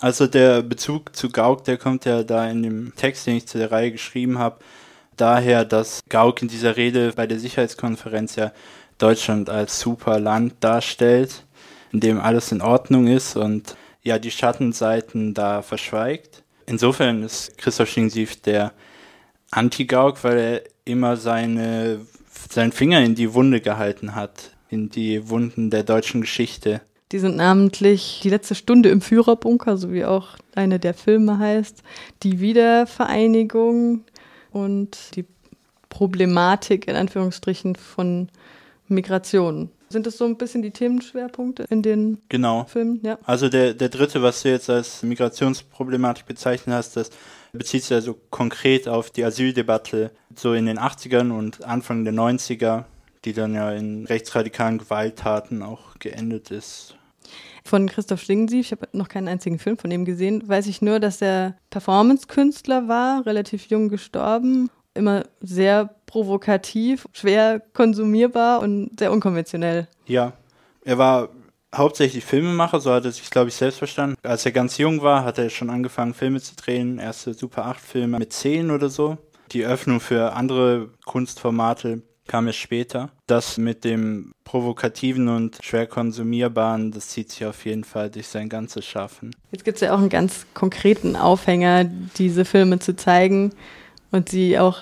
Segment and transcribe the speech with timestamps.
[0.00, 3.58] Also der Bezug zu Gauck, der kommt ja da in dem Text, den ich zu
[3.58, 4.58] der Reihe geschrieben habe,
[5.16, 8.52] daher, dass Gauck in dieser Rede bei der Sicherheitskonferenz ja
[8.98, 11.44] Deutschland als super Land darstellt,
[11.92, 16.42] in dem alles in Ordnung ist und ja die Schattenseiten da verschweigt.
[16.66, 18.72] Insofern ist Christoph Schlingensief der
[19.50, 22.00] Anti-Gauck, weil er immer seine,
[22.50, 26.82] seinen Finger in die Wunde gehalten hat, in die Wunden der deutschen Geschichte.
[27.12, 31.82] Die sind namentlich die letzte Stunde im Führerbunker, so wie auch eine der Filme heißt,
[32.22, 34.04] die Wiedervereinigung
[34.50, 35.24] und die
[35.88, 38.28] Problematik in Anführungsstrichen von
[38.88, 39.70] Migration.
[39.90, 42.64] Sind das so ein bisschen die Themenschwerpunkte in den genau.
[42.64, 43.00] Filmen?
[43.02, 43.18] Ja.
[43.24, 47.10] Also der, der dritte, was du jetzt als Migrationsproblematik bezeichnet hast, das
[47.52, 52.12] bezieht sich ja so konkret auf die Asyldebatte so in den 80ern und Anfang der
[52.12, 52.84] 90er,
[53.24, 56.97] die dann ja in rechtsradikalen Gewalttaten auch geendet ist.
[57.64, 61.00] Von Christoph Schlingensief, ich habe noch keinen einzigen Film von ihm gesehen, weiß ich nur,
[61.00, 69.88] dass er Performance-Künstler war, relativ jung gestorben immer sehr provokativ, schwer konsumierbar und sehr unkonventionell.
[70.06, 70.32] Ja,
[70.84, 71.28] er war
[71.74, 74.16] hauptsächlich Filmemacher, so hat er sich, glaube ich, selbst verstanden.
[74.22, 78.18] Als er ganz jung war, hat er schon angefangen, Filme zu drehen, erste Super 8-Filme
[78.18, 79.16] mit 10 oder so.
[79.52, 83.10] Die Öffnung für andere Kunstformate kam erst später.
[83.26, 88.48] Das mit dem Provokativen und schwer konsumierbaren, das zieht sich auf jeden Fall durch sein
[88.48, 89.36] ganzes Schaffen.
[89.52, 93.52] Jetzt gibt es ja auch einen ganz konkreten Aufhänger, diese Filme zu zeigen
[94.10, 94.80] und sie auch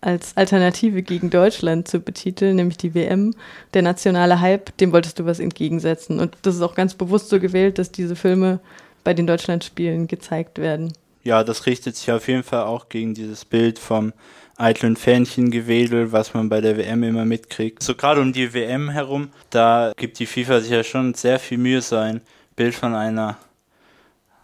[0.00, 3.34] als Alternative gegen Deutschland zu betiteln, nämlich die WM,
[3.74, 6.20] der nationale Hype, dem wolltest du was entgegensetzen.
[6.20, 8.60] Und das ist auch ganz bewusst so gewählt, dass diese Filme
[9.02, 10.92] bei den Deutschlandspielen gezeigt werden.
[11.24, 14.12] Ja, das richtet sich auf jeden Fall auch gegen dieses Bild vom
[14.56, 17.82] eitlen Fähnchengewedel, was man bei der WM immer mitkriegt.
[17.82, 21.58] So gerade um die WM herum, da gibt die FIFA sich ja schon sehr viel
[21.58, 22.20] Mühe, sein
[22.56, 23.38] Bild von einer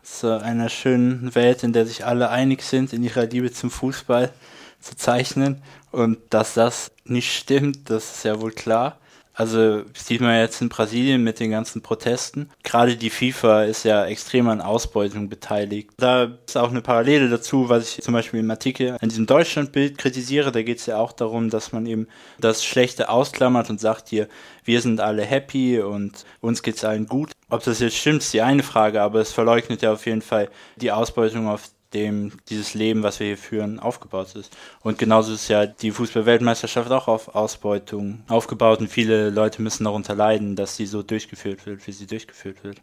[0.03, 4.33] zu einer schönen Welt, in der sich alle einig sind in ihrer Liebe zum Fußball
[4.81, 5.62] zu zeichnen.
[5.91, 8.98] Und dass das nicht stimmt, das ist ja wohl klar.
[9.39, 12.51] Also sieht man jetzt in Brasilien mit den ganzen Protesten.
[12.65, 15.91] Gerade die FIFA ist ja extrem an Ausbeutung beteiligt.
[15.97, 19.97] Da ist auch eine Parallele dazu, was ich zum Beispiel im Artikel an diesem Deutschlandbild
[19.97, 20.51] kritisiere.
[20.51, 22.09] Da geht es ja auch darum, dass man eben
[22.41, 24.27] das Schlechte ausklammert und sagt hier,
[24.65, 27.31] wir sind alle happy und uns geht's allen gut.
[27.49, 30.51] Ob das jetzt stimmt, ist die eine Frage, aber es verleugnet ja auf jeden Fall
[30.75, 34.55] die Ausbeutung auf dem dieses Leben, was wir hier führen, aufgebaut ist.
[34.83, 40.15] Und genauso ist ja die Fußball-Weltmeisterschaft auch auf Ausbeutung aufgebaut und viele Leute müssen darunter
[40.15, 42.81] leiden, dass sie so durchgeführt wird, wie sie durchgeführt wird.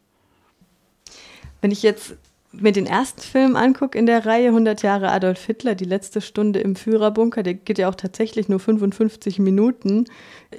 [1.62, 2.16] Wenn ich jetzt
[2.52, 6.60] mir den ersten Film angucke in der Reihe 100 Jahre Adolf Hitler, die letzte Stunde
[6.60, 10.06] im Führerbunker, der geht ja auch tatsächlich nur 55 Minuten.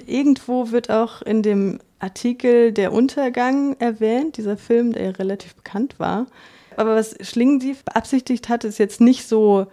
[0.05, 5.95] Irgendwo wird auch in dem Artikel Der Untergang erwähnt, dieser Film, der ja relativ bekannt
[5.97, 6.27] war.
[6.77, 9.67] Aber was Schlingensief beabsichtigt hat, ist jetzt nicht so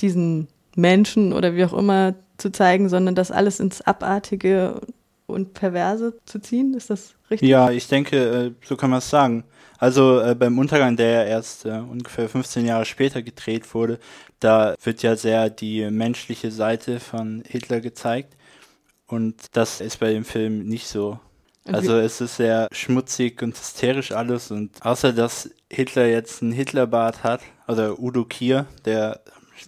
[0.00, 4.80] diesen Menschen oder wie auch immer zu zeigen, sondern das alles ins Abartige
[5.26, 6.74] und Perverse zu ziehen.
[6.74, 7.48] Ist das richtig?
[7.48, 9.44] Ja, ich denke, äh, so kann man es sagen.
[9.78, 13.98] Also äh, beim Untergang, der ja erst äh, ungefähr 15 Jahre später gedreht wurde,
[14.40, 18.36] da wird ja sehr die menschliche Seite von Hitler gezeigt.
[19.06, 21.18] Und das ist bei dem Film nicht so.
[21.72, 27.24] Also es ist sehr schmutzig und hysterisch alles und außer dass Hitler jetzt einen Hitlerbart
[27.24, 29.20] hat, oder Udo Kier, der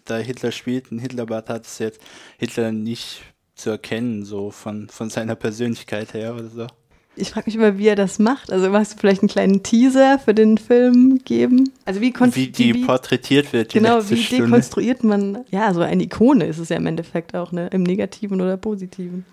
[0.05, 2.01] da Hitler spielt, einen Hitlerbart hat, ist jetzt
[2.39, 3.23] Hitler nicht
[3.55, 6.67] zu erkennen, so von, von seiner Persönlichkeit her oder so.
[7.17, 8.53] Ich frage mich immer, wie er das macht.
[8.53, 11.71] Also magst du vielleicht einen kleinen Teaser für den Film geben?
[11.85, 13.75] Also wie, wie die wie, porträtiert wird.
[13.75, 14.45] Die genau, wie Stunde.
[14.45, 17.69] dekonstruiert man, ja, so eine Ikone ist es ja im Endeffekt auch, ne?
[17.73, 19.25] Im Negativen oder Positiven.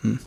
[0.00, 0.18] Hm.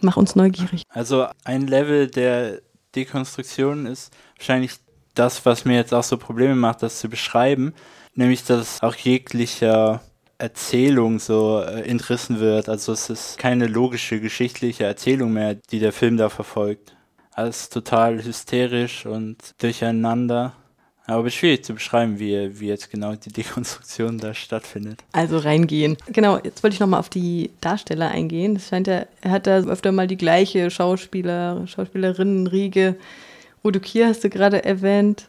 [0.00, 0.82] Mach uns neugierig.
[0.88, 2.60] Also ein Level der
[2.94, 4.72] Dekonstruktion ist wahrscheinlich
[5.14, 7.74] das, was mir jetzt auch so Probleme macht, das zu beschreiben,
[8.14, 10.00] nämlich dass auch jeglicher
[10.38, 12.68] Erzählung so äh, entrissen wird.
[12.68, 16.96] Also es ist keine logische geschichtliche Erzählung mehr, die der Film da verfolgt.
[17.32, 20.54] Alles total hysterisch und durcheinander.
[21.10, 25.02] Aber schwierig zu beschreiben, wie, wie jetzt genau die Dekonstruktion da stattfindet.
[25.10, 25.96] Also reingehen.
[26.06, 28.54] Genau, jetzt wollte ich nochmal auf die Darsteller eingehen.
[28.56, 32.94] Es scheint ja, er hat da öfter mal die gleiche Schauspieler, Schauspielerinnenriege.
[33.64, 35.28] Udo Kier hast du gerade erwähnt.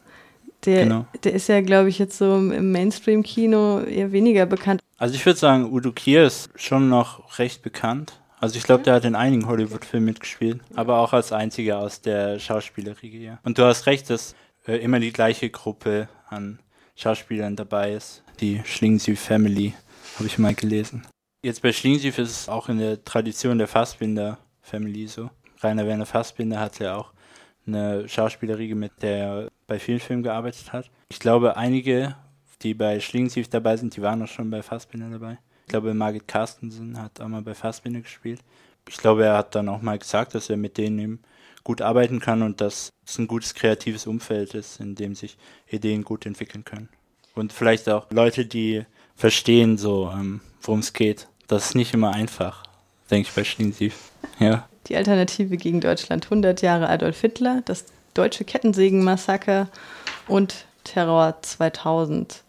[0.66, 1.06] Der, genau.
[1.24, 4.82] der ist ja, glaube ich, jetzt so im Mainstream-Kino eher weniger bekannt.
[5.00, 8.20] Also ich würde sagen, Udo Kier ist schon noch recht bekannt.
[8.40, 12.38] Also ich glaube, der hat in einigen Hollywood-Filmen mitgespielt, aber auch als einziger aus der
[12.38, 13.18] Schauspielerriege.
[13.18, 13.40] Ja.
[13.44, 14.36] Und du hast recht, dass
[14.68, 16.60] äh, immer die gleiche Gruppe an
[16.96, 18.24] Schauspielern dabei ist.
[18.40, 19.74] Die Schlingensief Family,
[20.16, 21.06] habe ich mal gelesen.
[21.44, 25.30] Jetzt bei Schlingensief ist es auch in der Tradition der Fassbinder Family so.
[25.62, 27.14] Rainer Werner Fassbinder hat ja auch
[27.66, 30.90] eine Schauspielerin, mit der er bei vielen Filmen gearbeitet hat.
[31.10, 32.16] Ich glaube, einige,
[32.62, 35.40] die bei Schlingensief dabei sind, die waren auch schon bei Fassbinder dabei.
[35.66, 38.42] Ich glaube, Margit Carstensen hat auch mal bei Fassbinder gespielt.
[38.90, 41.20] Ich glaube, er hat dann auch mal gesagt, dass er mit denen eben
[41.64, 45.38] gut arbeiten kann und dass es ein gutes kreatives Umfeld ist, in dem sich
[45.70, 46.90] Ideen gut entwickeln können.
[47.36, 48.86] Und vielleicht auch Leute, die
[49.16, 51.28] verstehen, so ähm, worum es geht.
[51.48, 52.64] Das ist nicht immer einfach,
[53.10, 54.12] denke ich bei Schlingensief.
[54.40, 54.68] Ja.
[54.88, 59.70] Die Alternative gegen Deutschland 100 Jahre Adolf Hitler, das deutsche Kettensägen-Massaker
[60.28, 62.44] und Terror 2000.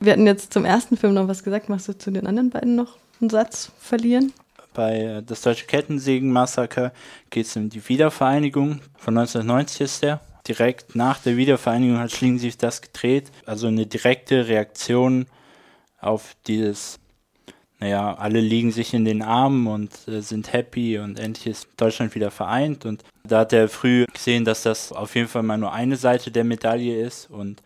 [0.00, 1.68] Wir hatten jetzt zum ersten Film noch was gesagt.
[1.68, 4.32] Machst du zu den anderen beiden noch einen Satz verlieren?
[4.78, 6.92] Bei äh, das deutsche Kettensägen-Massaker
[7.30, 8.80] geht es um die Wiedervereinigung.
[8.96, 10.20] Von 1990 ist der.
[10.46, 13.32] Direkt nach der Wiedervereinigung hat Schlingensief das gedreht.
[13.44, 15.26] Also eine direkte Reaktion
[16.00, 17.00] auf dieses
[17.80, 22.14] naja, alle liegen sich in den Armen und äh, sind happy und endlich ist Deutschland
[22.14, 22.86] wieder vereint.
[22.86, 26.30] Und da hat er früh gesehen, dass das auf jeden Fall mal nur eine Seite
[26.30, 27.62] der Medaille ist und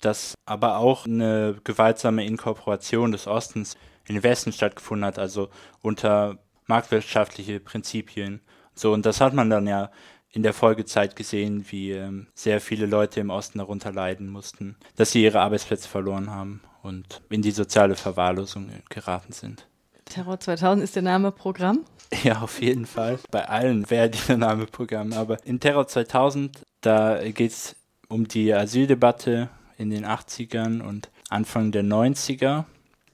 [0.00, 3.76] dass aber auch eine gewaltsame Inkorporation des Ostens
[4.06, 5.50] in den Westen stattgefunden hat, also
[5.82, 8.40] unter marktwirtschaftliche Prinzipien.
[8.74, 9.90] So, und das hat man dann ja
[10.30, 15.10] in der Folgezeit gesehen, wie ähm, sehr viele Leute im Osten darunter leiden mussten, dass
[15.10, 19.66] sie ihre Arbeitsplätze verloren haben und in die soziale Verwahrlosung geraten sind.
[20.04, 21.84] Terror 2000 ist der Name Programm?
[22.24, 23.18] Ja, auf jeden Fall.
[23.30, 25.12] Bei allen wäre dieser Name Programm.
[25.12, 27.76] Aber in Terror 2000, da geht es
[28.08, 32.64] um die Asyldebatte in den 80ern und Anfang der 90er,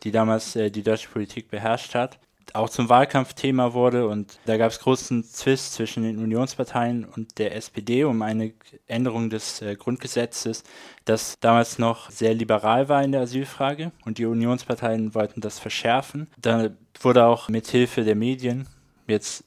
[0.05, 2.21] die damals äh, die deutsche Politik beherrscht hat
[2.55, 7.55] auch zum Wahlkampfthema wurde und da gab es großen Zwist zwischen den Unionsparteien und der
[7.55, 8.55] SPD um eine
[8.87, 10.65] Änderung des äh, Grundgesetzes,
[11.05, 16.29] das damals noch sehr liberal war in der Asylfrage und die Unionsparteien wollten das verschärfen.
[16.41, 16.71] Da
[17.01, 18.67] wurde auch mit Hilfe der Medien
[19.07, 19.45] jetzt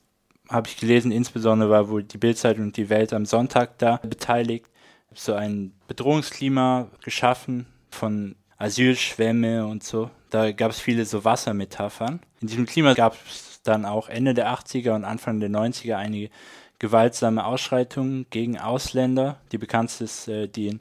[0.49, 4.67] habe ich gelesen, insbesondere war wohl die Bildzeitung und die Welt am Sonntag da beteiligt,
[5.13, 10.09] so ein Bedrohungsklima geschaffen von Asylschwämme und so.
[10.29, 12.19] Da gab es viele so Wassermetaphern.
[12.41, 16.29] In diesem Klima gab es dann auch Ende der 80er und Anfang der 90er einige
[16.79, 19.39] gewaltsame Ausschreitungen gegen Ausländer.
[19.51, 20.79] Die bekannteste ist äh, die in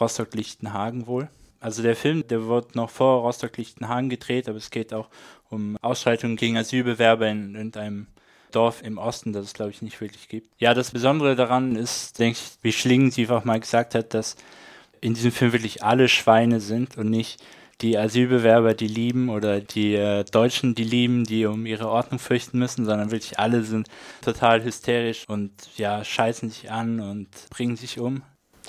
[0.00, 1.28] Rostock-Lichtenhagen wohl.
[1.60, 5.08] Also der Film, der wird noch vor Rostock-Lichtenhagen gedreht, aber es geht auch
[5.50, 8.06] um Ausschreitungen gegen Asylbewerber in irgendeinem
[8.50, 10.48] Dorf im Osten, das es glaube ich nicht wirklich gibt.
[10.58, 14.36] Ja, das Besondere daran ist, denke ich, wie Schlingensief auch mal gesagt hat, dass
[15.00, 17.42] in diesem Film wirklich alle Schweine sind und nicht
[17.80, 22.58] die Asylbewerber, die lieben oder die äh, Deutschen, die lieben, die um ihre Ordnung fürchten
[22.58, 23.88] müssen, sondern wirklich alle sind
[24.22, 28.22] total hysterisch und ja, scheißen sich an und bringen sich um.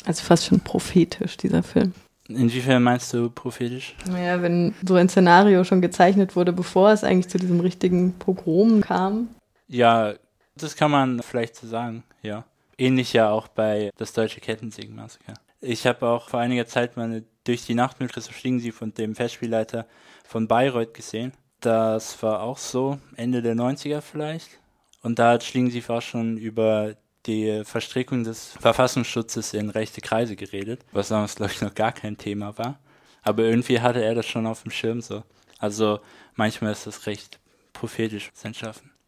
[0.06, 1.94] Also fast schon prophetisch, dieser Film.
[2.28, 3.96] Inwiefern meinst du prophetisch?
[4.08, 8.82] Naja, wenn so ein Szenario schon gezeichnet wurde, bevor es eigentlich zu diesem richtigen Pogrom
[8.82, 9.30] kam.
[9.68, 10.14] Ja,
[10.56, 12.46] das kann man vielleicht so sagen, ja.
[12.78, 15.34] Ähnlich ja auch bei das deutsche Kettensägenmassaker.
[15.60, 19.16] Ich habe auch vor einiger Zeit mal durch die Nacht mit Christoph Schlingensief und dem
[19.16, 19.88] Festspielleiter
[20.26, 21.34] von Bayreuth gesehen.
[21.60, 24.60] Das war auch so Ende der 90er vielleicht.
[25.04, 26.96] Und da hat Schlingensief auch schon über
[27.26, 32.18] die Verstrickung des Verfassungsschutzes in rechte Kreise geredet, was damals, glaube ich, noch gar kein
[32.18, 32.80] Thema war.
[33.22, 35.24] Aber irgendwie hatte er das schon auf dem Schirm so.
[35.60, 36.00] Also
[36.36, 37.40] manchmal ist das recht
[37.74, 38.91] prophetisch, sein Schaffen.